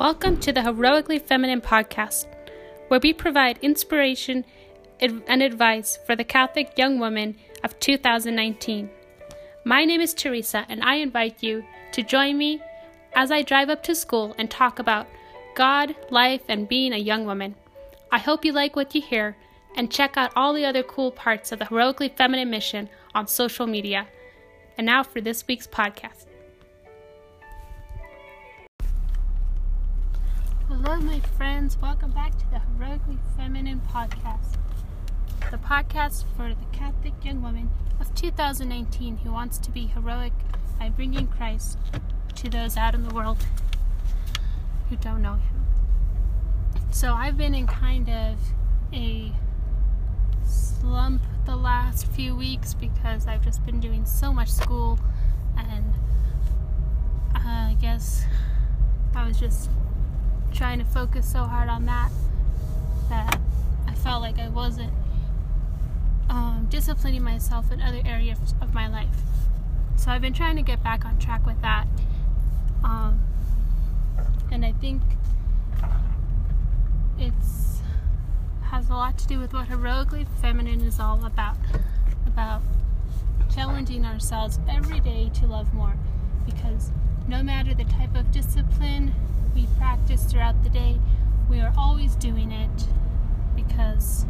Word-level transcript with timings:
Welcome 0.00 0.38
to 0.38 0.50
the 0.50 0.62
Heroically 0.62 1.18
Feminine 1.18 1.60
podcast, 1.60 2.24
where 2.88 3.00
we 3.00 3.12
provide 3.12 3.58
inspiration 3.58 4.46
and 4.98 5.42
advice 5.42 5.98
for 6.06 6.16
the 6.16 6.24
Catholic 6.24 6.78
young 6.78 6.98
woman 6.98 7.36
of 7.62 7.78
2019. 7.80 8.88
My 9.66 9.84
name 9.84 10.00
is 10.00 10.14
Teresa, 10.14 10.64
and 10.70 10.82
I 10.82 10.94
invite 10.94 11.42
you 11.42 11.64
to 11.92 12.02
join 12.02 12.38
me 12.38 12.62
as 13.14 13.30
I 13.30 13.42
drive 13.42 13.68
up 13.68 13.82
to 13.82 13.94
school 13.94 14.34
and 14.38 14.50
talk 14.50 14.78
about 14.78 15.06
God, 15.54 15.94
life, 16.08 16.44
and 16.48 16.66
being 16.66 16.94
a 16.94 16.96
young 16.96 17.26
woman. 17.26 17.54
I 18.10 18.20
hope 18.20 18.42
you 18.42 18.52
like 18.52 18.74
what 18.74 18.94
you 18.94 19.02
hear 19.02 19.36
and 19.76 19.92
check 19.92 20.16
out 20.16 20.32
all 20.34 20.54
the 20.54 20.64
other 20.64 20.82
cool 20.82 21.10
parts 21.10 21.52
of 21.52 21.58
the 21.58 21.66
Heroically 21.66 22.08
Feminine 22.08 22.48
mission 22.48 22.88
on 23.14 23.26
social 23.26 23.66
media. 23.66 24.06
And 24.78 24.86
now 24.86 25.02
for 25.02 25.20
this 25.20 25.46
week's 25.46 25.66
podcast. 25.66 26.24
Hello, 30.82 30.98
my 30.98 31.20
friends. 31.36 31.76
Welcome 31.76 32.12
back 32.12 32.38
to 32.38 32.50
the 32.50 32.58
Heroically 32.58 33.18
Feminine 33.36 33.82
podcast, 33.92 34.56
the 35.50 35.58
podcast 35.58 36.24
for 36.34 36.48
the 36.48 36.64
Catholic 36.72 37.12
young 37.22 37.42
woman 37.42 37.70
of 38.00 38.14
2019 38.14 39.18
who 39.18 39.30
wants 39.30 39.58
to 39.58 39.70
be 39.70 39.88
heroic 39.88 40.32
by 40.78 40.88
bringing 40.88 41.26
Christ 41.26 41.76
to 42.36 42.48
those 42.48 42.78
out 42.78 42.94
in 42.94 43.06
the 43.06 43.14
world 43.14 43.44
who 44.88 44.96
don't 44.96 45.20
know 45.20 45.34
Him. 45.34 45.66
So, 46.90 47.12
I've 47.12 47.36
been 47.36 47.54
in 47.54 47.66
kind 47.66 48.08
of 48.08 48.38
a 48.94 49.32
slump 50.46 51.20
the 51.44 51.56
last 51.56 52.06
few 52.06 52.34
weeks 52.34 52.72
because 52.72 53.26
I've 53.26 53.44
just 53.44 53.66
been 53.66 53.80
doing 53.80 54.06
so 54.06 54.32
much 54.32 54.48
school, 54.48 54.98
and 55.58 55.92
uh, 57.34 57.38
I 57.68 57.76
guess 57.78 58.24
I 59.14 59.26
was 59.26 59.38
just 59.38 59.68
trying 60.52 60.78
to 60.78 60.84
focus 60.84 61.30
so 61.30 61.44
hard 61.44 61.68
on 61.68 61.86
that 61.86 62.10
that 63.08 63.38
I 63.86 63.94
felt 63.94 64.22
like 64.22 64.38
I 64.38 64.48
wasn't 64.48 64.92
um, 66.28 66.66
disciplining 66.70 67.22
myself 67.22 67.72
in 67.72 67.80
other 67.80 68.00
areas 68.04 68.38
of 68.60 68.72
my 68.72 68.88
life. 68.88 69.08
So 69.96 70.10
I've 70.10 70.22
been 70.22 70.32
trying 70.32 70.56
to 70.56 70.62
get 70.62 70.82
back 70.82 71.04
on 71.04 71.18
track 71.18 71.44
with 71.44 71.60
that. 71.62 71.86
Um, 72.84 73.20
and 74.50 74.64
I 74.64 74.72
think 74.72 75.02
it's 77.18 77.82
has 78.62 78.88
a 78.88 78.94
lot 78.94 79.18
to 79.18 79.26
do 79.26 79.38
with 79.38 79.52
what 79.52 79.66
heroically 79.66 80.26
feminine 80.40 80.80
is 80.80 81.00
all 81.00 81.24
about 81.24 81.56
about 82.26 82.62
challenging 83.52 84.04
ourselves 84.04 84.60
every 84.68 85.00
day 85.00 85.28
to 85.34 85.46
love 85.46 85.74
more 85.74 85.94
because 86.46 86.92
no 87.26 87.42
matter 87.42 87.74
the 87.74 87.84
type 87.84 88.14
of 88.14 88.30
discipline 88.30 89.12
we 89.54 89.66
practice 89.78 90.24
throughout 90.24 90.62
the 90.62 90.70
day, 90.70 91.00
we 91.48 91.60
are 91.60 91.72
always 91.76 92.14
doing 92.16 92.52
it 92.52 92.86
because 93.56 94.24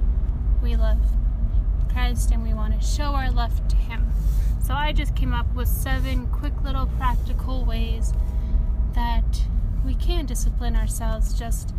we 0.63 0.77
love 0.77 0.99
Christ 1.93 2.31
and 2.31 2.43
we 2.43 2.55
want 2.55 2.81
to 2.81 2.87
show 2.87 3.15
our 3.15 3.31
love 3.31 3.67
to 3.69 3.77
Him. 3.77 4.11
So 4.65 4.75
I 4.75 4.93
just 4.93 5.15
came 5.15 5.35
up 5.35 5.53
with 5.55 5.69
seven 5.69 6.27
quick 6.29 6.53
little 6.63 6.87
practical 6.87 7.65
ways 7.65 8.13
that 8.95 9.45
we 9.85 9.95
can 9.95 10.27
discipline 10.27 10.77
ourselves, 10.77 11.39
just, 11.39 11.75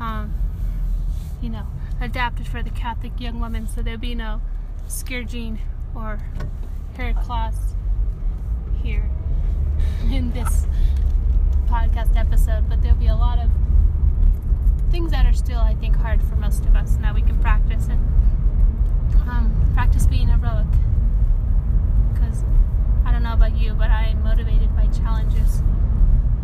um, 0.00 0.34
you 1.40 1.48
know, 1.48 1.66
adapted 2.00 2.46
for 2.46 2.62
the 2.62 2.70
Catholic 2.70 3.20
young 3.20 3.40
woman 3.40 3.66
so 3.66 3.82
there'll 3.82 3.98
be 3.98 4.14
no 4.14 4.40
scourging 4.86 5.58
or 5.94 6.20
hair 6.96 7.14
cloths 7.24 7.74
here 8.82 9.10
in 10.10 10.30
this 10.32 10.66
podcast 11.68 12.16
episode, 12.16 12.68
but 12.68 12.80
there'll 12.80 12.96
be 12.96 13.08
a 13.08 13.14
lot 13.14 13.38
of 13.38 13.50
things 14.90 15.10
that 15.10 15.26
are 15.26 15.34
still, 15.34 15.58
I 15.60 15.74
think, 15.74 15.96
hard 15.96 16.22
for 16.22 16.34
most 16.36 16.64
of 16.64 16.74
us, 16.74 16.94
and 16.94 17.04
that 17.04 17.14
we 17.14 17.20
can 17.20 17.38
practice 17.40 17.88
and 17.88 18.00
um, 19.28 19.70
practice 19.74 20.06
being 20.06 20.28
heroic. 20.28 20.66
Because 22.12 22.42
I 23.04 23.12
don't 23.12 23.22
know 23.22 23.34
about 23.34 23.56
you, 23.56 23.74
but 23.74 23.90
I 23.90 24.06
am 24.06 24.24
motivated 24.24 24.74
by 24.74 24.86
challenges. 24.86 25.62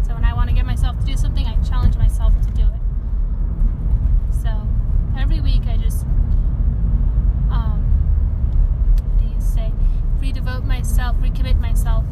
So 0.07 0.13
when 0.15 0.25
I 0.25 0.35
want 0.35 0.51
to 0.51 0.55
get 0.55 0.67
myself 0.67 0.99
to 1.01 1.07
do 1.07 1.17
something, 1.17 1.47
I 1.47 1.57
challenge 1.63 1.97
myself 1.97 2.35
to 2.43 2.51
do 2.51 2.63
it. 2.63 4.33
So 4.43 4.51
every 5.19 5.41
week, 5.41 5.63
I 5.67 5.79
just 5.79 6.05
um, 7.51 7.81
you 9.23 9.41
say? 9.41 9.73
Redevote 10.21 10.65
myself, 10.65 11.17
recommit 11.17 11.59
myself 11.61 12.05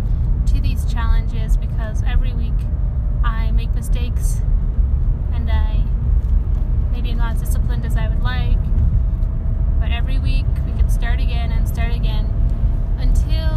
to 0.47 0.61
these 0.61 0.91
challenges 0.91 1.59
because 1.59 2.03
every 2.05 2.33
week 2.33 2.53
I 3.25 3.51
make 3.53 3.75
mistakes 3.75 4.41
and 5.33 5.51
I 5.51 5.83
maybe 6.91 7.13
not 7.15 7.35
as 7.35 7.41
disciplined 7.41 7.85
as 7.85 7.97
I 7.97 8.09
would 8.09 8.23
like. 8.23 8.59
But 9.81 9.91
every 9.91 10.19
week 10.19 10.47
we 10.67 10.73
can 10.73 10.89
start 10.89 11.21
again 11.21 11.53
and 11.53 11.69
start 11.69 11.93
again 11.93 12.27
until 12.99 13.51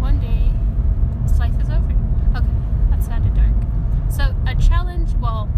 one 0.00 0.18
day 0.20 0.50
this 1.26 1.38
life 1.38 1.54
is 1.60 1.68
over. 1.68 1.94
Okay, 2.36 2.46
that 2.90 3.02
sounded 3.02 3.34
dark. 3.34 3.52
So, 4.10 4.34
a 4.46 4.54
challenge, 4.60 5.14
well, 5.20 5.48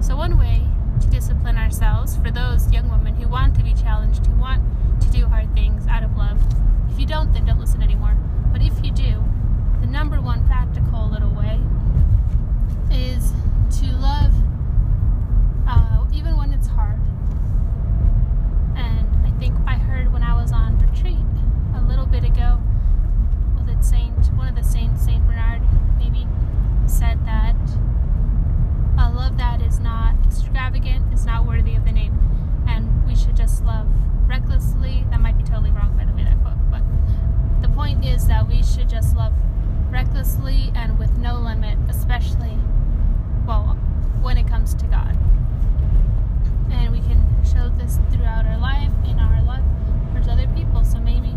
so 0.00 0.16
one 0.16 0.38
way 0.38 0.62
to 1.00 1.06
discipline 1.08 1.56
ourselves 1.56 2.16
for 2.16 2.30
those 2.30 2.70
young 2.72 2.88
women 2.90 3.14
who 3.16 3.28
want 3.28 3.54
to 3.56 3.64
be 3.64 3.74
challenged, 3.74 4.26
who 4.26 4.36
want 4.36 4.62
to 5.00 5.10
do 5.10 5.26
hard 5.26 5.52
things 5.54 5.86
out 5.86 6.02
of 6.02 6.16
love. 6.16 6.38
If 6.90 6.98
you 6.98 7.06
don't, 7.06 7.32
then 7.32 7.44
don't 7.44 7.60
listen 7.60 7.82
anymore 7.82 8.16
if 8.66 8.84
you 8.84 8.90
do, 8.90 9.24
the 9.80 9.86
number 10.08 10.20
one 10.24 10.46
practical 10.46 11.10
little 11.10 11.30
way 11.30 11.58
is 12.92 13.32
to 13.76 13.86
love 13.96 14.32
uh, 15.66 16.04
even 16.14 16.36
when 16.36 16.52
it's 16.52 16.68
hard. 16.68 17.00
And 18.76 19.26
I 19.26 19.36
think 19.40 19.56
I 19.66 19.74
heard 19.74 20.12
when 20.12 20.22
I 20.22 20.40
was 20.40 20.52
on 20.52 20.78
retreat 20.78 21.26
a 21.74 21.82
little 21.88 22.06
bit 22.06 22.22
ago, 22.22 22.60
was 23.58 23.68
it 23.68 23.84
Saint, 23.84 24.14
one 24.36 24.46
of 24.46 24.54
the 24.54 24.62
saints, 24.62 25.04
Saint 25.04 25.26
Bernard, 25.26 25.62
maybe, 25.98 26.24
said 26.86 27.18
that 27.26 27.56
a 29.00 29.10
love 29.10 29.36
that 29.38 29.60
is 29.60 29.80
not 29.80 30.14
extravagant 30.24 31.12
is 31.12 31.26
not 31.26 31.44
worthy 31.48 31.74
of 31.74 31.84
the 31.84 31.90
name. 31.90 32.16
And 32.68 33.04
we 33.08 33.16
should 33.16 33.34
just 33.34 33.64
love 33.64 33.88
recklessly. 34.28 35.04
That 35.10 35.20
might 35.20 35.36
be 35.36 35.42
totally 35.42 35.72
wrong, 35.72 35.96
by 35.98 36.04
the 36.04 36.12
way, 36.12 36.22
that 36.22 36.40
quote. 36.42 36.70
But 36.70 36.82
the 37.60 37.74
point 37.74 38.04
is 38.04 38.28
that 38.28 38.46
we 38.46 38.62
should 38.62 38.88
just 38.88 39.16
love 39.16 39.32
recklessly 39.96 40.70
and 40.74 40.98
with 40.98 41.16
no 41.16 41.38
limit, 41.38 41.78
especially, 42.16 42.58
well, 43.46 43.76
when 44.22 44.38
it 44.38 44.48
comes 44.48 44.74
to 44.74 44.86
God. 44.86 45.16
And 46.70 46.90
we 46.90 47.00
can 47.00 47.22
show 47.44 47.68
this 47.76 47.98
throughout 48.10 48.46
our 48.46 48.58
life, 48.58 48.90
in 49.04 49.20
our 49.20 49.42
love 49.42 49.62
towards 50.12 50.26
other 50.26 50.48
people. 50.54 50.82
So 50.82 50.98
maybe 50.98 51.36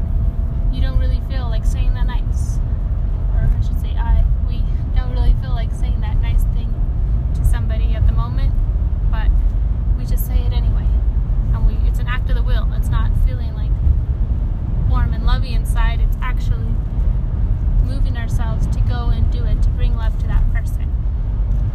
you 0.72 0.82
don't 0.82 0.98
really 0.98 1.22
feel 1.30 1.50
like 1.50 1.66
saying 1.66 1.94
that 1.96 2.08
nice, 2.08 2.60
or 3.34 3.42
I 3.42 3.62
should 3.62 3.80
say, 3.82 3.90
I, 3.98 4.24
we 4.48 4.64
don't 4.96 5.12
really 5.12 5.36
feel 5.42 5.52
like 5.52 5.72
saying 5.74 6.00
that 6.00 6.22
nice 6.22 6.44
thing 6.56 6.74
to 7.36 7.44
somebody 7.44 7.94
at 7.96 8.06
the 8.08 8.14
moment, 8.14 8.54
but 9.12 9.30
we 9.98 10.06
just 10.06 10.26
say 10.26 10.40
it 10.40 10.54
anyway. 10.54 10.88
And 11.54 11.68
we, 11.68 11.90
it's 11.90 12.00
an 12.00 12.08
act 12.08 12.30
of 12.30 12.38
the 12.38 12.44
will. 12.44 12.72
It's 12.74 12.90
not 12.90 13.12
feeling 13.26 13.54
like 13.54 13.72
warm 14.90 15.14
and 15.14 15.26
lovey 15.26 15.54
inside. 15.54 16.00
It's 16.00 16.18
actually 16.22 16.74
moving 17.84 18.16
ourselves 18.16 18.66
to 18.68 18.80
go 18.82 19.10
and 19.10 19.30
do 19.32 19.44
it, 19.46 19.62
to 19.64 19.70
bring 19.70 19.96
love 19.96 20.18
to 20.20 20.28
that 20.28 20.44
person, 20.54 20.88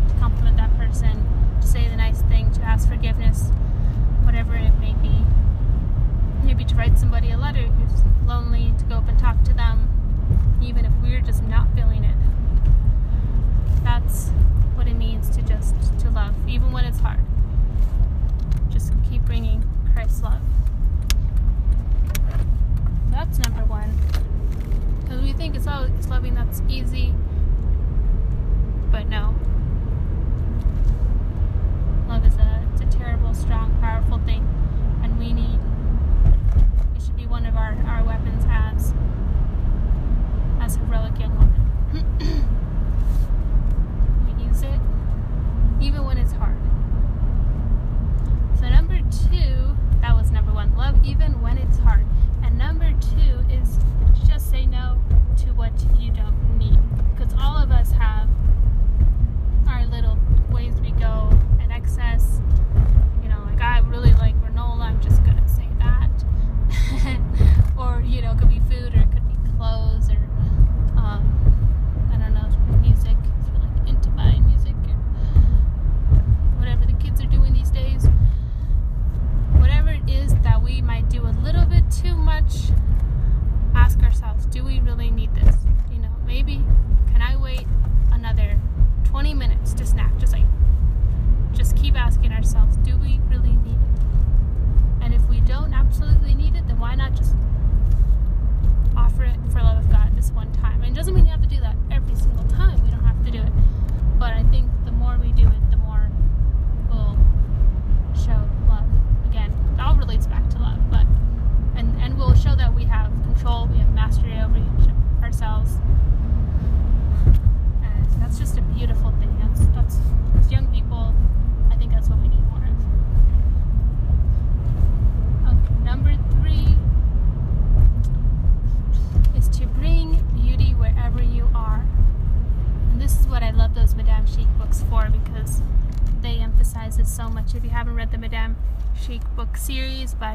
to 0.09 0.15
compliment 0.21 0.57
that 0.57 0.75
person, 0.79 1.27
to 1.61 1.67
say 1.67 1.89
the 1.89 1.97
nice 1.97 2.23
thing, 2.23 2.53
to 2.53 2.63
ask 2.63 2.89
forgiveness, 2.89 3.51
whatever 4.23 4.55
it 4.55 4.73
may 4.79 4.95
be. 5.03 5.25
Maybe 6.45 6.65
to 6.67 6.75
write 6.77 6.99
somebody 6.99 7.33
a 7.33 7.37
letter 7.37 7.63
who's 7.63 8.03
lonely, 8.35 8.75
to 8.79 8.85
go 8.87 8.97
up 8.97 9.09
and 9.09 9.17
talk 9.17 9.41
to 9.45 9.55
them, 9.55 9.89
even 10.61 10.85
if 10.85 10.93
we're 11.01 11.21
just 11.21 11.45
not 11.45 11.73
feeling 11.77 12.03
it. 12.03 12.17
That's 13.85 14.31
what 14.75 14.89
it 14.89 14.95
means 14.95 15.31
to 15.37 15.43
just 15.43 15.75
to 16.01 16.11
love, 16.11 16.35
even 16.49 16.73
when 16.73 16.85
it's 16.85 16.99
hard. 16.99 17.21
Just 18.71 18.93
keep 19.09 19.23
bringing 19.23 19.63
Christ's 19.93 20.23
love. 20.23 20.41
That's 23.11 23.39
number 23.39 23.65
one. 23.67 23.97
Because 25.03 25.23
we 25.23 25.33
think 25.33 25.55
it's 25.55 25.69
all 25.69 25.85
it's 25.85 26.09
loving 26.09 26.35
that's 26.35 26.61
easy, 26.69 27.15
but 28.91 29.07
no. 29.07 29.33
Love 32.09 32.27
is 32.27 32.35
a 32.35 32.67
it's 32.73 32.81
a 32.83 32.99
terrible, 32.99 33.33
strong, 33.33 33.71
powerful 33.81 34.19
thing, 34.27 34.43
and 35.05 35.17
we 35.21 35.33
need 35.33 35.61
it 36.97 37.03
should 37.03 37.17
be 37.17 37.27
one 37.27 37.47
of 37.47 37.57
our, 37.57 37.77
our 37.87 38.03
relic 40.91 41.19
young 41.19 41.35
woman. 41.35 42.21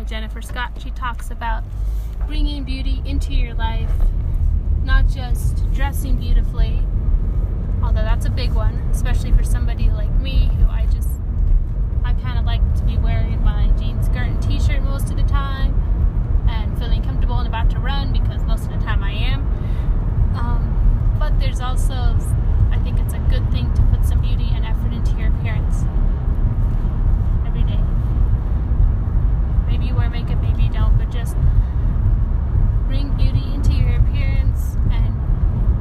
Jennifer 0.09 0.41
Scott, 0.41 0.71
she 0.81 0.89
talks 0.89 1.29
about 1.29 1.63
bringing 2.25 2.63
beauty 2.63 2.99
into 3.05 3.31
your 3.31 3.53
life, 3.53 3.91
not 4.83 5.07
just 5.07 5.71
dressing 5.71 6.17
beautifully, 6.17 6.79
although 7.83 8.01
that's 8.01 8.25
a 8.25 8.29
big 8.31 8.51
one, 8.53 8.73
especially 8.91 9.31
for 9.31 9.43
somebody 9.43 9.91
like 9.91 10.11
me 10.19 10.49
who 10.57 10.67
I 10.67 10.87
just 10.91 11.09
I 12.03 12.13
kind 12.13 12.39
of 12.39 12.45
like 12.45 12.61
to 12.77 12.83
be 12.85 12.97
wearing 12.97 13.43
my 13.43 13.67
jean 13.79 14.01
skirt 14.03 14.27
and 14.27 14.41
t-shirt 14.41 14.81
most 14.81 15.11
of 15.11 15.17
the 15.17 15.23
time 15.23 15.75
and 16.49 16.75
feeling 16.79 17.03
comfortable 17.03 17.37
and 17.37 17.47
about 17.47 17.69
to 17.69 17.79
run 17.79 18.11
because 18.11 18.41
most 18.43 18.63
of 18.63 18.71
the 18.71 18.83
time 18.83 19.03
I 19.03 19.11
am. 19.11 19.41
Um, 20.35 21.15
but 21.19 21.39
there's 21.39 21.59
also, 21.61 21.93
I 22.71 22.79
think 22.83 22.99
it's 22.99 23.13
a 23.13 23.19
good 23.29 23.47
thing 23.51 23.71
to 23.75 23.81
put 23.83 24.03
some 24.05 24.21
beauty 24.21 24.49
and 24.53 24.65
effort 24.65 24.91
into 24.91 25.11
your 25.17 25.27
appearance 25.29 25.83
every 27.45 27.61
day. 27.63 27.79
Maybe 29.67 29.85
you 29.85 29.88
wear 29.99 30.09
makeup, 30.09 30.41
maybe 30.41 30.63
you 30.63 30.69
don't, 30.69 30.97
but 30.97 31.11
just 31.11 31.35
bring 32.87 33.11
beauty 33.17 33.43
into 33.53 33.73
your 33.73 33.97
appearance 33.99 34.75
and 34.91 35.11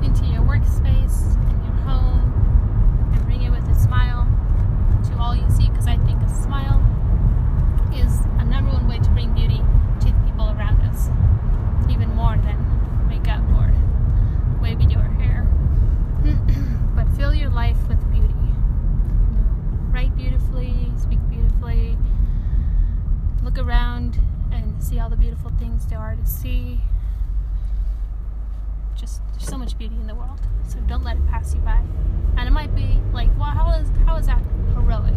into 0.05 0.25
your 0.26 0.43
workspace 0.43 1.37
and 1.49 1.65
your 1.65 1.75
home 1.87 3.12
and 3.15 3.25
bring 3.26 3.43
it 3.43 3.50
with 3.50 3.62
a 3.69 3.75
smile 3.76 4.26
to 5.05 5.17
all 5.19 5.37
you 5.37 5.49
see 5.50 5.69
because 5.69 5.87
I 5.87 5.97
think 5.99 6.20
a 6.20 6.29
smile 6.43 6.82
is 7.94 8.19
a 8.41 8.44
number 8.44 8.73
one 8.73 8.88
way 8.88 8.99
to 8.99 9.11
bring 9.11 9.32
beauty 9.35 9.59
to 10.00 10.06
the 10.06 10.20
people 10.26 10.50
around 10.50 10.81
us, 10.91 11.11
even 11.88 12.09
more 12.17 12.37
than 12.38 12.59
makeup 13.09 13.43
or 13.56 13.73
the 14.53 14.61
way 14.61 14.75
we 14.75 14.87
do 14.87 14.99
our 14.99 15.12
hair. 15.23 15.47
but 16.97 17.06
fill 17.17 17.32
your 17.32 17.50
life 17.50 17.79
with 17.88 18.00
beauty. 18.11 18.35
Write 19.93 20.17
beautifully, 20.17 20.91
speak 20.97 21.20
beautifully, 21.31 21.97
look 23.44 23.59
around 23.59 24.19
and 24.53 24.82
see 24.82 24.99
all 24.99 25.09
the 25.09 25.17
beautiful 25.17 25.50
things 25.59 25.87
there 25.87 25.99
are 25.99 26.15
to 26.15 26.27
see. 26.27 26.81
Just 28.97 29.23
there's 29.32 29.49
so 29.49 29.56
much 29.56 29.79
beauty 29.79 29.94
in 29.97 30.06
the 30.06 30.15
world, 30.15 30.41
so 30.69 30.79
don't 30.81 31.05
let 31.05 31.17
it 31.17 31.27
pass 31.29 31.55
you 31.55 31.61
by. 31.61 31.82
And 32.37 32.49
it 32.49 32.50
might 32.50 32.75
be 32.75 32.99
like, 33.12 33.29
well, 33.38 33.50
how 33.50 33.70
is 33.73 33.88
how 34.05 34.17
is 34.17 34.27
that 34.27 34.43
heroic? 34.75 35.15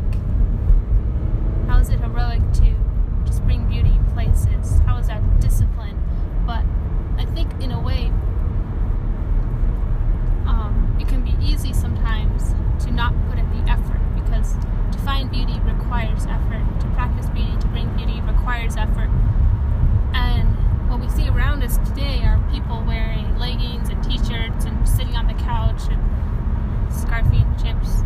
How 1.67 1.79
is 1.79 1.89
it 1.89 1.99
heroic 2.31 2.53
to 2.53 2.75
just 3.25 3.43
bring 3.43 3.67
beauty 3.67 3.99
places? 4.13 4.79
How 4.85 4.97
is 4.97 5.07
that 5.07 5.21
discipline? 5.39 6.01
But 6.45 6.63
I 7.17 7.25
think 7.33 7.51
in 7.61 7.71
a 7.71 7.79
way, 7.79 8.07
um, 10.47 10.97
it 10.99 11.07
can 11.07 11.23
be 11.23 11.35
easy 11.43 11.73
sometimes 11.73 12.53
to 12.85 12.91
not 12.91 13.13
put 13.29 13.39
in 13.39 13.49
the 13.51 13.71
effort 13.71 14.01
because 14.15 14.55
to 14.91 14.97
find 14.99 15.29
beauty 15.31 15.59
requires 15.61 16.25
effort. 16.25 16.63
To 16.81 16.87
practice 16.93 17.29
beauty, 17.29 17.57
to 17.59 17.67
bring 17.67 17.95
beauty 17.95 18.21
requires 18.21 18.75
effort. 18.75 19.09
And 20.13 20.89
what 20.89 20.99
we 20.99 21.09
see 21.09 21.29
around 21.29 21.63
us 21.63 21.77
today 21.89 22.21
are 22.23 22.39
people 22.51 22.83
wearing 22.85 23.37
leggings 23.37 23.89
and 23.89 24.03
t-shirts 24.03 24.65
and 24.65 24.87
sitting 24.87 25.15
on 25.15 25.27
the 25.27 25.33
couch 25.33 25.83
and 25.89 26.01
scarfing 26.91 27.47
chips 27.61 28.03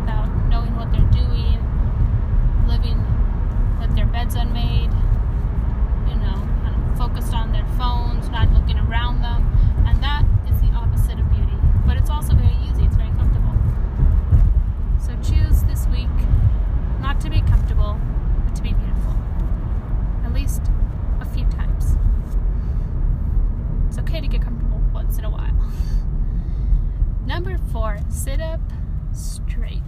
without 0.00 0.28
knowing 0.48 0.74
what 0.76 0.92
they're 0.92 1.00
doing, 1.10 1.58
living 2.68 3.17
their 3.98 4.06
beds 4.06 4.36
unmade, 4.36 4.92
you 6.06 6.14
know, 6.14 6.38
kind 6.62 6.72
of 6.72 6.96
focused 6.96 7.34
on 7.34 7.50
their 7.50 7.66
phones, 7.76 8.28
not 8.28 8.48
looking 8.52 8.78
around 8.78 9.20
them. 9.22 9.42
And 9.88 10.00
that 10.00 10.24
is 10.48 10.60
the 10.60 10.68
opposite 10.68 11.18
of 11.18 11.28
beauty. 11.30 11.58
But 11.84 11.96
it's 11.96 12.08
also 12.08 12.32
very 12.34 12.56
easy, 12.62 12.84
it's 12.84 12.94
very 12.94 13.10
comfortable. 13.18 13.56
So 15.02 15.16
choose 15.16 15.64
this 15.64 15.88
week 15.88 16.14
not 17.00 17.20
to 17.22 17.28
be 17.28 17.40
comfortable, 17.40 17.98
but 18.44 18.54
to 18.54 18.62
be 18.62 18.72
beautiful. 18.72 19.16
At 20.24 20.32
least 20.32 20.62
a 21.20 21.24
few 21.24 21.44
times. 21.46 21.96
It's 23.88 23.98
okay 23.98 24.20
to 24.20 24.28
get 24.28 24.42
comfortable 24.42 24.80
once 24.94 25.18
in 25.18 25.24
a 25.24 25.30
while. 25.30 25.58
Number 27.26 27.58
four, 27.72 27.98
sit 28.10 28.40
up 28.40 28.60
straight. 29.12 29.82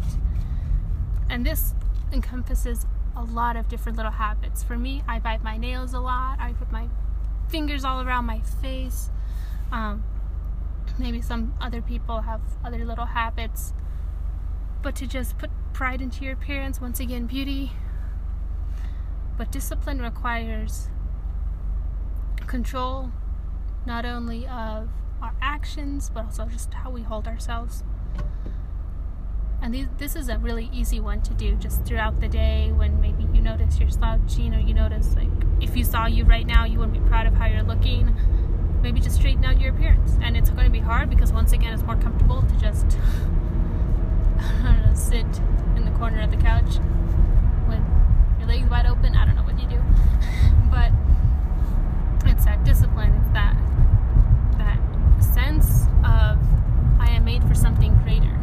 And 1.28 1.46
this 1.46 1.74
encompasses 2.12 2.86
a 3.16 3.24
lot 3.50 3.56
of 3.56 3.68
different 3.68 3.96
little 3.96 4.12
habits. 4.12 4.62
For 4.62 4.78
me, 4.78 5.02
I 5.08 5.18
bite 5.18 5.42
my 5.42 5.56
nails 5.56 5.92
a 5.92 5.98
lot. 5.98 6.38
I 6.38 6.52
put 6.52 6.70
my 6.70 6.86
fingers 7.48 7.84
all 7.84 8.00
around 8.00 8.24
my 8.24 8.40
face. 8.62 9.10
Um, 9.72 10.04
maybe 11.00 11.20
some 11.20 11.54
other 11.60 11.82
people 11.82 12.20
have 12.20 12.40
other 12.64 12.84
little 12.84 13.06
habits. 13.06 13.74
But 14.82 14.94
to 14.96 15.06
just 15.08 15.36
put 15.36 15.50
pride 15.72 16.00
into 16.00 16.24
your 16.24 16.34
appearance, 16.34 16.80
once 16.80 17.00
again, 17.00 17.26
beauty. 17.26 17.72
But 19.36 19.50
discipline 19.50 20.00
requires 20.00 20.88
control, 22.46 23.10
not 23.84 24.04
only 24.04 24.46
of 24.46 24.90
our 25.20 25.34
actions, 25.42 26.08
but 26.08 26.26
also 26.26 26.44
just 26.44 26.72
how 26.72 26.90
we 26.90 27.02
hold 27.02 27.26
ourselves. 27.26 27.82
And 29.62 29.88
this 29.98 30.16
is 30.16 30.30
a 30.30 30.38
really 30.38 30.70
easy 30.72 31.00
one 31.00 31.20
to 31.20 31.34
do 31.34 31.54
just 31.56 31.84
throughout 31.84 32.18
the 32.20 32.28
day 32.28 32.72
when 32.74 32.98
maybe 33.00 33.24
you 33.24 33.42
notice 33.42 33.78
you're 33.78 33.90
slouching 33.90 34.54
or 34.54 34.58
you 34.58 34.72
notice, 34.72 35.14
like, 35.14 35.28
if 35.60 35.76
you 35.76 35.84
saw 35.84 36.06
you 36.06 36.24
right 36.24 36.46
now, 36.46 36.64
you 36.64 36.78
wouldn't 36.78 36.94
be 36.94 37.08
proud 37.08 37.26
of 37.26 37.34
how 37.34 37.46
you're 37.46 37.62
looking. 37.62 38.16
Maybe 38.82 39.00
just 39.00 39.16
straighten 39.16 39.44
out 39.44 39.60
your 39.60 39.74
appearance. 39.74 40.16
And 40.22 40.34
it's 40.34 40.48
going 40.48 40.64
to 40.64 40.70
be 40.70 40.78
hard 40.78 41.10
because, 41.10 41.30
once 41.30 41.52
again, 41.52 41.74
it's 41.74 41.82
more 41.82 41.96
comfortable 41.96 42.40
to 42.40 42.56
just, 42.58 42.86
know, 44.62 44.92
sit 44.94 45.26
in 45.76 45.84
the 45.84 45.90
corner 45.98 46.22
of 46.22 46.30
the 46.30 46.38
couch 46.38 46.78
with 47.68 47.84
your 48.38 48.48
legs 48.48 48.68
wide 48.70 48.86
open. 48.86 49.14
I 49.14 49.26
don't 49.26 49.36
know 49.36 49.42
what 49.42 49.60
you 49.60 49.68
do. 49.68 49.80
But 50.70 50.92
it's 52.30 52.46
that 52.46 52.64
discipline, 52.64 53.12
it's 53.12 53.32
that, 53.34 53.56
that 54.56 54.78
sense 55.22 55.82
of 56.04 56.38
I 56.98 57.10
am 57.10 57.24
made 57.24 57.44
for 57.44 57.54
something 57.54 57.94
greater 58.04 58.39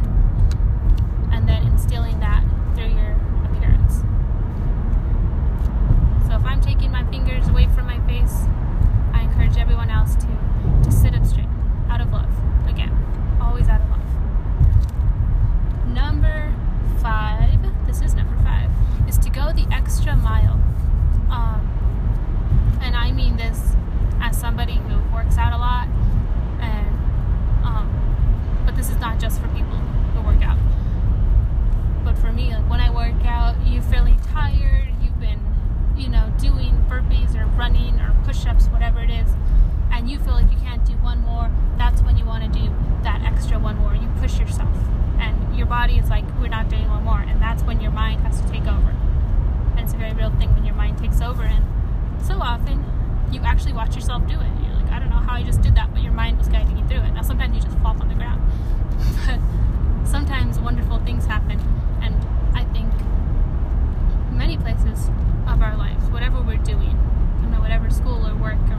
things 61.08 61.24
happen. 61.24 61.58
And 62.02 62.14
I 62.54 62.64
think 62.74 62.92
many 64.30 64.58
places 64.58 65.08
of 65.48 65.62
our 65.62 65.74
lives, 65.74 66.04
whatever 66.10 66.42
we're 66.42 66.58
doing, 66.58 67.00
you 67.40 67.48
know, 67.48 67.60
whatever 67.62 67.88
school 67.88 68.26
or 68.28 68.34
work, 68.36 68.60
or 68.68 68.76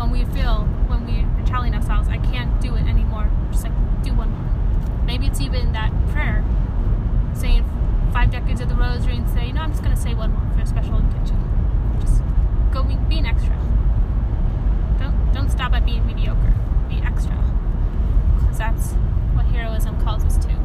when 0.00 0.10
we 0.10 0.24
feel, 0.34 0.64
when 0.88 1.06
we're 1.06 1.46
telling 1.46 1.72
ourselves, 1.72 2.08
I 2.08 2.18
can't 2.18 2.60
do 2.60 2.74
it 2.74 2.88
anymore, 2.88 3.30
just 3.52 3.62
like 3.62 4.02
do 4.02 4.12
one 4.14 4.30
more. 4.32 4.50
Maybe 5.06 5.28
it's 5.28 5.40
even 5.40 5.70
that 5.70 5.92
prayer 6.08 6.44
saying 7.34 7.62
five 8.12 8.32
decades 8.32 8.60
of 8.60 8.68
the 8.68 8.74
rosary 8.74 9.16
and 9.18 9.30
say, 9.30 9.46
"You 9.46 9.52
know, 9.52 9.60
I'm 9.60 9.70
just 9.70 9.84
going 9.84 9.94
to 9.94 10.02
say 10.02 10.12
one 10.12 10.32
more 10.32 10.52
for 10.52 10.62
a 10.62 10.66
special 10.66 10.96
intention. 10.96 11.38
Just 12.00 12.20
go 12.72 12.82
be, 12.82 12.96
be 13.08 13.18
an 13.18 13.26
extra. 13.26 13.54
Don't, 14.98 15.32
don't 15.32 15.50
stop 15.50 15.72
at 15.72 15.84
being 15.84 16.04
mediocre. 16.04 16.52
Be 16.88 17.00
extra. 17.00 17.38
Because 18.40 18.58
that's 18.58 18.94
what 19.34 19.46
heroism 19.46 20.00
calls 20.02 20.24
us 20.24 20.36
to. 20.38 20.59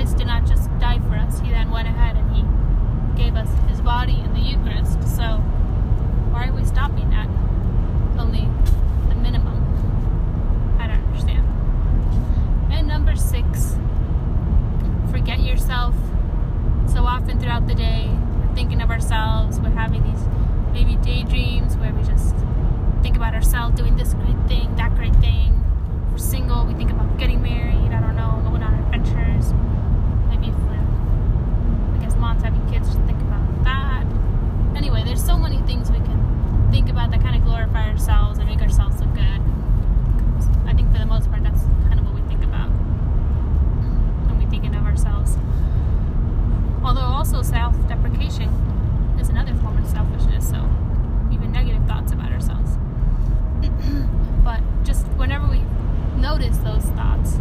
Christ 0.00 0.16
did 0.16 0.28
not 0.28 0.46
just 0.46 0.70
die 0.78 0.98
for 1.00 1.14
us; 1.14 1.40
He 1.40 1.50
then 1.50 1.70
went 1.70 1.86
ahead 1.86 2.16
and 2.16 2.34
He 2.34 2.42
gave 3.22 3.36
us 3.36 3.50
His 3.68 3.82
body 3.82 4.18
in 4.18 4.32
the 4.32 4.40
Eucharist. 4.40 4.94
So 5.14 5.36
why 6.32 6.48
are 6.48 6.52
we 6.54 6.64
stopping 6.64 7.12
at 7.12 7.28
only 8.18 8.48
the 9.10 9.14
minimum? 9.16 9.60
I 10.80 10.86
don't 10.86 11.04
understand. 11.04 11.46
And 12.72 12.88
number 12.88 13.14
six, 13.14 13.76
forget 15.10 15.40
yourself. 15.40 15.94
So 16.86 17.04
often 17.04 17.38
throughout 17.38 17.66
the 17.66 17.74
day, 17.74 18.08
we're 18.08 18.54
thinking 18.54 18.80
of 18.80 18.88
ourselves. 18.90 19.60
We're 19.60 19.68
having 19.68 20.02
these 20.02 20.24
maybe 20.72 20.96
daydreams 21.04 21.76
where 21.76 21.92
we 21.92 22.02
just 22.04 22.34
think 23.02 23.16
about 23.16 23.34
ourselves 23.34 23.76
doing 23.76 23.96
this 23.96 24.14
great 24.14 24.48
thing, 24.48 24.74
that 24.76 24.94
great 24.96 25.16
thing. 25.16 25.62
If 26.06 26.12
we're 26.12 26.18
single, 26.18 26.64
we 26.64 26.72
think 26.72 26.90
about 26.90 27.18
getting 27.18 27.42
married. 27.42 27.92
I 27.92 28.00
don't 28.00 28.16
know, 28.16 28.40
going 28.48 28.62
on 28.62 28.72
adventures. 28.72 29.52
Maybe 30.30 30.46
if 30.48 30.58
we're, 30.60 30.78
I 30.78 31.98
guess, 32.00 32.14
moms 32.16 32.42
having 32.44 32.64
kids, 32.70 32.86
just 32.88 33.00
think 33.00 33.20
about 33.22 33.64
that. 33.64 34.06
Anyway, 34.76 35.02
there's 35.04 35.24
so 35.24 35.36
many 35.36 35.58
things 35.62 35.90
we 35.90 35.98
can 35.98 36.68
think 36.70 36.88
about 36.88 37.10
that 37.10 37.20
kind 37.20 37.34
of 37.34 37.42
glorify 37.44 37.90
ourselves 37.90 38.38
and 38.38 38.48
make 38.48 38.62
ourselves 38.62 39.00
look 39.00 39.12
good. 39.14 39.40
I 40.66 40.72
think 40.72 40.92
for 40.92 40.98
the 40.98 41.06
most 41.06 41.28
part, 41.30 41.42
that's 41.42 41.62
kind 41.88 41.98
of 41.98 42.06
what 42.06 42.14
we 42.14 42.22
think 42.28 42.44
about 42.44 42.68
when 42.68 44.38
we're 44.40 44.50
thinking 44.50 44.74
of 44.76 44.84
ourselves. 44.86 45.36
Although 46.84 47.00
also 47.00 47.42
self-deprecation 47.42 48.48
is 49.20 49.28
another 49.30 49.54
form 49.56 49.76
of 49.78 49.86
selfishness. 49.90 50.48
So 50.48 50.56
even 51.32 51.50
negative 51.52 51.84
thoughts 51.88 52.12
about 52.12 52.30
ourselves. 52.30 52.78
but 54.44 54.62
just 54.84 55.06
whenever 55.18 55.46
we 55.48 55.60
notice 56.16 56.56
those 56.58 56.84
thoughts, 56.96 57.34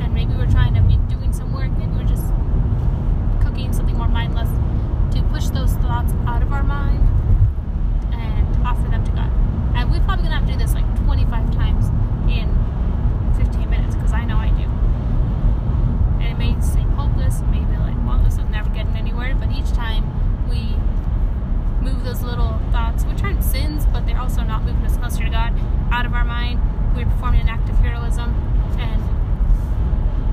and 0.00 0.12
maybe 0.14 0.32
we're 0.34 0.50
trying 0.50 0.74
to 0.74 0.80
be 0.82 0.96
doing 1.12 1.32
some 1.32 1.52
work, 1.52 1.70
maybe 1.78 1.92
we're 1.92 2.08
just 2.08 2.26
cooking 3.42 3.72
something 3.72 3.96
more 3.96 4.08
mindless, 4.08 4.48
to 5.14 5.22
push 5.30 5.48
those 5.48 5.72
thoughts 5.84 6.12
out 6.26 6.42
of 6.42 6.52
our 6.52 6.62
mind 6.62 7.00
and 8.12 8.66
offer 8.66 8.88
them 8.90 9.04
to 9.04 9.10
God. 9.12 9.30
And 9.74 9.90
we're 9.90 10.00
probably 10.00 10.24
gonna 10.24 10.36
have 10.38 10.46
to 10.46 10.52
do 10.52 10.58
this 10.58 10.74
like 10.74 10.86
25 11.04 11.52
times 11.54 11.86
in 12.30 12.48
15 13.36 13.70
minutes 13.70 13.94
because 13.94 14.12
I 14.12 14.24
know 14.24 14.36
I 14.36 14.48
do. 14.50 14.66
And 16.22 16.28
it 16.32 16.38
may 16.38 16.60
seem 16.60 16.88
hopeless, 16.90 17.40
maybe 17.50 17.76
like, 17.78 17.96
well, 18.06 18.18
this 18.24 18.34
is 18.34 18.44
never 18.50 18.70
getting 18.70 18.96
anywhere. 18.96 19.34
But 19.34 19.50
each 19.50 19.70
time 19.72 20.04
we 20.48 20.76
move 21.84 22.04
those 22.04 22.22
little 22.22 22.60
thoughts, 22.70 23.04
which 23.04 23.22
aren't 23.22 23.42
sins, 23.42 23.86
but 23.92 24.06
they're 24.06 24.20
also 24.20 24.42
not 24.42 24.64
moving 24.64 24.84
us 24.84 24.96
closer 24.96 25.24
to 25.24 25.30
God, 25.30 25.52
out 25.90 26.06
of 26.06 26.12
our 26.12 26.24
mind, 26.24 26.60
we're 26.94 27.06
performing 27.06 27.40
an 27.42 27.48
act 27.48 27.68
of 27.68 27.76
heroism, 27.76 28.34
and 28.78 29.00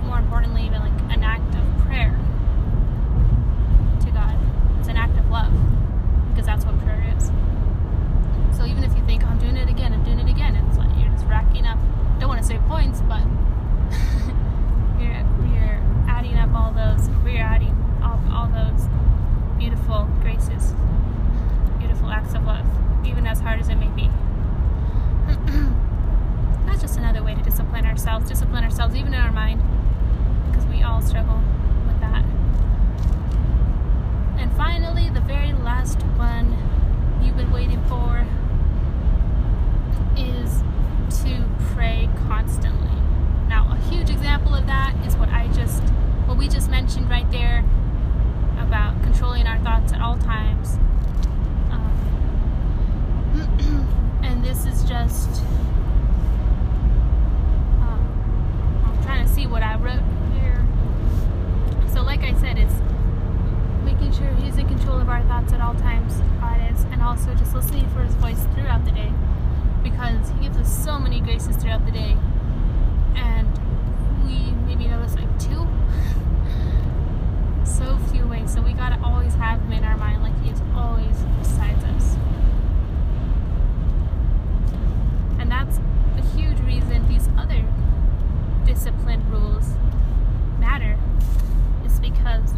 more 0.05 0.17
importantly, 0.17 0.65
even 0.65 0.79
like 0.79 0.99
an 1.15 1.23
act 1.23 1.53
of 1.55 1.85
prayer 1.85 2.11
to 4.03 4.11
God. 4.11 4.35
It's 4.79 4.87
an 4.87 4.97
act 4.97 5.17
of 5.19 5.29
love, 5.29 5.53
because 6.29 6.45
that's 6.47 6.65
what 6.65 6.79
prayer 6.83 7.03
is. 7.15 7.31
So 8.57 8.65
even 8.65 8.83
if 8.83 8.95
you 8.95 9.05
think, 9.05 9.23
I'm 9.23 9.37
doing 9.37 9.57
it 9.57 9.69
again, 9.69 9.93
I'm 9.93 10.03
doing 10.03 10.19
it 10.19 10.29
again, 10.29 10.55
it's 10.55 10.77
like 10.77 10.89
you're 10.97 11.11
just 11.11 11.25
racking 11.27 11.67
up. 11.67 11.77
Don't 12.19 12.29
want 12.29 12.41
to 12.41 12.47
say 12.47 12.57
points, 12.67 13.01
but 13.01 13.21
you're, 14.99 15.11
you're 15.53 15.79
adding 16.09 16.35
up 16.37 16.53
all 16.55 16.71
those, 16.71 17.09
we're 17.23 17.43
adding 17.43 17.75
all, 18.01 18.19
all 18.31 18.47
those 18.47 18.87
beautiful 19.59 20.07
graces, 20.21 20.73
beautiful 21.77 22.09
acts 22.09 22.33
of 22.33 22.43
love, 22.45 22.65
even 23.05 23.27
as 23.27 23.39
hard 23.39 23.59
as 23.59 23.69
it 23.69 23.75
may 23.75 23.89
be. 23.89 24.09
That's 26.65 26.81
just 26.81 26.97
another 26.97 27.23
way 27.23 27.35
to 27.35 27.41
discipline 27.41 27.85
ourselves, 28.75 28.95
even 28.95 29.13
in 29.13 29.19
our 29.19 29.31
mind, 29.31 29.61
because 30.47 30.65
we 30.65 30.83
all 30.83 31.01
struggle 31.01 31.41
with 31.87 31.99
that. 32.01 32.25
And 34.37 34.51
finally, 34.57 35.09
the 35.09 35.21
very 35.21 35.53
last 35.53 36.01
one 36.17 36.57
you've 37.23 37.37
been 37.37 37.51
waiting 37.51 37.81
for 37.85 38.25
is 40.17 40.61
to 41.23 41.45
pray 41.73 42.09
constantly. 42.27 42.91
Now, 43.47 43.71
a 43.71 43.77
huge 43.89 44.09
example 44.09 44.53
of 44.53 44.65
that 44.67 44.93
is 45.05 45.15
what 45.15 45.29
I 45.29 45.47
just, 45.53 45.83
what 46.25 46.37
we 46.37 46.47
just 46.47 46.69
mentioned 46.69 47.09
right 47.09 47.29
there 47.31 47.63
about 48.59 49.01
controlling 49.03 49.47
our 49.47 49.59
thoughts 49.59 49.93
at 49.93 50.01
all 50.01 50.17
times. 50.17 50.77
Um, 51.71 51.91
and 54.23 54.43
this 54.43 54.65
is 54.65 54.83
just, 54.83 55.41
um, 57.81 58.83
I'm 58.85 59.03
trying 59.03 59.25
to 59.25 59.31
see 59.31 59.45
what 59.47 59.61
I 59.63 59.75
wrote 59.75 60.01
here. 60.33 60.65
So, 61.93 62.01
like 62.01 62.21
I 62.21 62.33
said, 62.39 62.57
it's 62.57 62.73
making 63.83 64.13
sure 64.13 64.27
He's 64.43 64.57
in 64.57 64.67
control 64.67 64.99
of 64.99 65.09
our 65.09 65.21
thoughts 65.23 65.53
at 65.53 65.61
all 65.61 65.75
times, 65.75 66.15
God 66.39 66.59
is, 66.71 66.83
and 66.85 67.01
also 67.01 67.33
just 67.35 67.53
listening 67.53 67.87
for 67.89 68.01
His 68.01 68.15
voice 68.15 68.43
throughout 68.55 68.83
the 68.85 68.91
day 68.91 69.11
because 69.83 70.29
He 70.29 70.39
gives 70.41 70.57
us 70.57 70.83
so 70.83 70.97
many 70.97 71.19
graces 71.21 71.55
throughout 71.57 71.85
the 71.85 71.91
day. 71.91 72.17
And 73.15 73.47
we 74.25 74.51
maybe 74.65 74.87
notice 74.87 75.15
like 75.15 75.29
two. 75.39 75.67
so 77.65 77.97
few 78.11 78.27
ways. 78.27 78.53
So 78.53 78.61
we 78.61 78.73
gotta 78.73 78.99
always 79.03 79.35
have 79.35 79.61
Him 79.61 79.73
in 79.73 79.83
our 79.83 79.97
mind, 79.97 80.23
like 80.23 80.37
He 80.43 80.49
is 80.49 80.61
always 80.75 81.15
beside 81.39 81.77
us. 81.95 82.15
And 85.39 85.51
that's 85.51 85.77
a 86.17 86.21
huge 86.35 86.59
reason 86.61 87.07
these 87.07 87.29
other 87.37 87.63
discipline 88.65 89.23
rules 89.29 89.69
matter, 90.59 90.97
is 91.85 91.93
because 92.15 92.53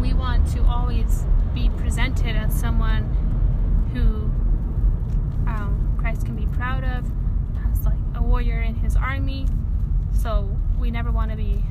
we 0.00 0.12
want 0.12 0.46
to 0.52 0.62
always 0.64 1.24
be 1.54 1.68
presented 1.70 2.36
as 2.36 2.58
someone 2.58 3.04
who 3.92 4.24
um, 5.50 5.96
Christ 6.00 6.26
can 6.26 6.36
be 6.36 6.46
proud 6.46 6.84
of, 6.84 7.04
as 7.70 7.84
like 7.84 7.98
a 8.14 8.22
warrior 8.22 8.60
in 8.60 8.74
his 8.74 8.96
army. 8.96 9.46
So 10.12 10.48
we 10.78 10.90
never 10.90 11.10
want 11.10 11.30
to 11.30 11.36
be 11.36 11.64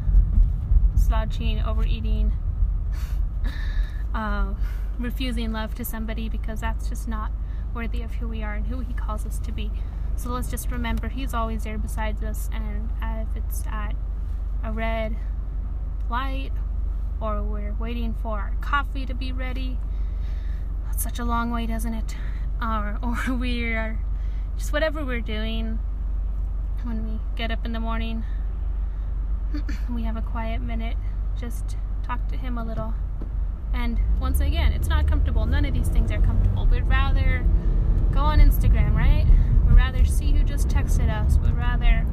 slouching, 0.95 1.59
overeating, 1.61 2.31
uh, 4.13 4.53
refusing 4.99 5.51
love 5.51 5.75
to 5.75 5.85
somebody 5.85 6.29
because 6.29 6.61
that's 6.61 6.87
just 6.87 7.07
not 7.07 7.31
worthy 7.73 8.01
of 8.03 8.11
who 8.13 8.27
we 8.27 8.43
are 8.43 8.53
and 8.53 8.67
who 8.67 8.79
he 8.79 8.93
calls 8.93 9.25
us 9.25 9.39
to 9.39 9.51
be. 9.51 9.71
So 10.15 10.29
let's 10.29 10.49
just 10.49 10.71
remember 10.71 11.09
he's 11.09 11.33
always 11.33 11.63
there 11.63 11.79
beside 11.79 12.23
us, 12.23 12.49
and 12.53 12.89
if 13.01 13.35
it's 13.35 13.65
at 13.67 13.95
a 14.63 14.71
red 14.71 15.15
light 16.13 16.51
or 17.19 17.41
we're 17.41 17.73
waiting 17.79 18.13
for 18.21 18.37
our 18.37 18.55
coffee 18.61 19.03
to 19.03 19.15
be 19.15 19.31
ready. 19.31 19.79
That's 20.85 21.01
such 21.01 21.17
a 21.17 21.25
long 21.25 21.49
way, 21.49 21.65
doesn't 21.65 21.95
it? 21.95 22.15
Or, 22.61 22.99
or 23.03 23.33
we're 23.35 23.99
just 24.55 24.71
whatever 24.71 25.03
we're 25.03 25.21
doing 25.21 25.79
when 26.83 27.03
we 27.07 27.19
get 27.35 27.49
up 27.49 27.65
in 27.65 27.73
the 27.73 27.79
morning, 27.79 28.23
we 29.89 30.03
have 30.03 30.15
a 30.15 30.21
quiet 30.21 30.61
minute, 30.61 30.97
just 31.35 31.77
talk 32.03 32.27
to 32.27 32.37
Him 32.37 32.59
a 32.59 32.63
little. 32.63 32.93
And 33.73 33.99
once 34.19 34.39
again, 34.39 34.71
it's 34.71 34.87
not 34.87 35.07
comfortable. 35.07 35.47
None 35.47 35.65
of 35.65 35.73
these 35.73 35.87
things 35.87 36.11
are 36.11 36.21
comfortable. 36.21 36.67
We'd 36.67 36.87
rather 36.87 37.43
go 38.11 38.19
on 38.19 38.39
Instagram, 38.39 38.93
right? 38.93 39.25
We'd 39.65 39.75
rather 39.75 40.05
see 40.05 40.31
who 40.31 40.43
just 40.43 40.67
texted 40.67 41.09
us. 41.09 41.39
We'd 41.39 41.57
rather 41.57 42.05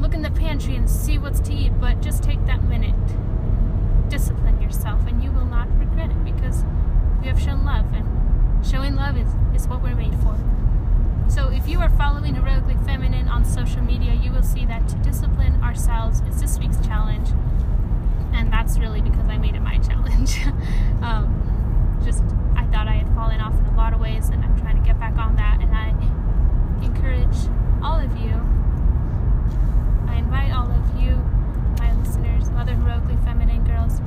look 0.00 0.14
in 0.14 0.22
the 0.22 0.30
pantry 0.30 0.76
and 0.76 0.88
see 0.88 1.18
what's 1.18 1.40
to 1.40 1.52
eat, 1.52 1.72
but 1.80 2.00
just 2.00 2.22
take 2.22 2.44
that 2.46 2.62
minute 2.64 2.94
discipline 4.08 4.60
yourself 4.60 5.06
and 5.06 5.22
you 5.22 5.30
will 5.30 5.44
not 5.44 5.68
regret 5.78 6.10
it 6.10 6.24
because 6.24 6.64
you 7.22 7.28
have 7.28 7.40
shown 7.40 7.64
love 7.64 7.86
and 7.92 8.66
showing 8.66 8.94
love 8.94 9.16
is, 9.16 9.28
is 9.54 9.68
what 9.68 9.82
we're 9.82 9.94
made 9.94 10.14
for. 10.20 10.36
So 11.28 11.50
if 11.50 11.68
you 11.68 11.80
are 11.80 11.90
following 11.90 12.34
Heroically 12.34 12.76
Feminine 12.86 13.28
on 13.28 13.44
social 13.44 13.82
media, 13.82 14.14
you 14.14 14.32
will 14.32 14.42
see 14.42 14.64
that 14.66 14.88
to 14.88 14.96
discipline 14.96 15.62
ourselves 15.62 16.20
is 16.22 16.40
this 16.40 16.58
week's 16.58 16.78
challenge. 16.86 17.28
And 18.32 18.52
that's 18.52 18.78
really 18.78 19.02
because 19.02 19.26
I 19.28 19.36
made 19.36 19.54
it 19.54 19.60
my 19.60 19.78
challenge. 19.88 20.40
um, 21.02 22.00
just, 22.04 22.22
I 22.56 22.64
thought 22.66 22.88
I 22.88 22.94
had 22.94 23.14
fallen 23.14 23.40
off 23.40 23.54
in 23.54 23.66
a 23.66 23.76
lot 23.76 23.92
of 23.92 24.00
ways 24.00 24.30
and 24.30 24.42
I'm 24.42 24.58
trying 24.58 24.80
to 24.80 24.86
get 24.86 24.98
back 24.98 25.16
on 25.18 25.36
that. 25.36 25.60
And 25.60 25.74
I 25.74 25.90
encourage 26.82 27.36
all 27.82 28.00
of 28.00 28.16
you, 28.16 28.32
I 30.08 30.16
invite 30.16 30.52
all 30.52 30.70
of 30.70 31.00
you, 31.00 31.16
my 31.78 31.92
listeners, 31.94 32.50
Mother 32.50 32.74
Heroically 32.74 33.16
Feminine 33.24 33.64
Girls, 33.64 34.00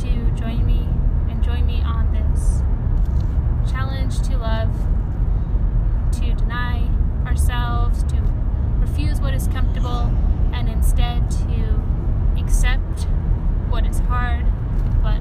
to 0.00 0.30
join 0.40 0.64
me 0.66 0.88
and 1.30 1.42
join 1.42 1.66
me 1.66 1.82
on 1.82 2.12
this 2.12 2.62
challenge 3.70 4.20
to 4.28 4.36
love, 4.36 4.72
to 6.12 6.34
deny 6.34 6.88
ourselves, 7.26 8.02
to 8.04 8.16
refuse 8.78 9.20
what 9.20 9.34
is 9.34 9.46
comfortable, 9.48 10.10
and 10.52 10.68
instead 10.68 11.30
to 11.30 11.82
accept 12.38 13.06
what 13.68 13.86
is 13.86 13.98
hard, 14.00 14.44
but 15.02 15.20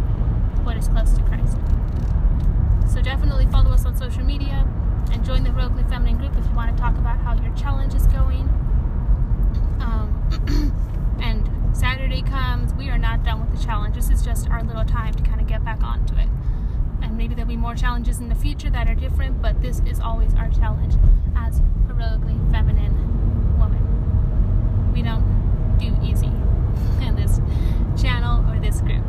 what 0.63 0.77
is 0.77 0.88
close 0.88 1.12
to 1.13 1.24
Christ. 1.24 1.58
So 2.94 3.01
definitely 3.01 3.48
follow 3.48 3.72
us 3.72 3.86
on 3.86 3.96
social 3.98 4.24
media 4.24 4.68
and 5.12 5.25
join 5.25 5.44
the 5.44 5.51
heroically 5.51 5.84
Feminine 5.84 6.18
group 6.18 6.36
if 6.38 6.46
you 6.46 6.53
want 6.53 6.75
to 6.75 6.82
talk 6.82 6.98
about 6.98 7.18
how 7.18 7.34
your 7.42 7.53
challenge 7.56 7.94
is 7.96 8.06
going. 8.08 8.48
Um, 9.80 10.12
and 11.21 11.50
Saturday 11.75 12.21
comes, 12.21 12.73
we 12.73 12.89
are 12.89 12.97
not 12.97 13.23
done 13.23 13.41
with 13.41 13.57
the 13.57 13.65
challenge. 13.65 13.95
This 13.95 14.09
is 14.09 14.21
just 14.23 14.50
our 14.50 14.63
little 14.63 14.85
time 14.85 15.13
to 15.13 15.23
kind 15.23 15.41
of 15.41 15.47
get 15.47 15.63
back 15.63 15.81
onto 15.83 16.15
it. 16.15 16.27
And 17.01 17.17
maybe 17.17 17.35
there'll 17.35 17.50
be 17.50 17.57
more 17.57 17.75
challenges 17.75 18.19
in 18.19 18.29
the 18.29 18.35
future 18.35 18.69
that 18.69 18.89
are 18.89 18.95
different, 18.95 19.41
but 19.41 19.62
this 19.62 19.81
is 19.85 20.00
always 20.00 20.33
our 20.35 20.50
challenge 20.50 20.95
as 21.35 21.62
heroically 21.88 22.38
feminine 22.51 22.93
women. 23.59 24.93
We 24.93 25.01
don't 25.01 25.77
do 25.79 25.95
easy 26.03 26.31
in 27.05 27.15
this 27.15 27.39
channel 28.01 28.45
or 28.51 28.59
this 28.59 28.81
group. 28.81 29.03